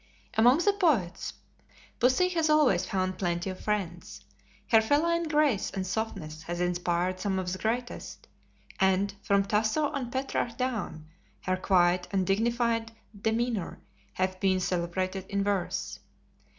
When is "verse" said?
15.43-15.99